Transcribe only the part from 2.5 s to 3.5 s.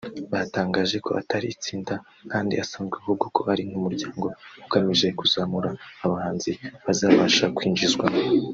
asanzwe ahubwo ko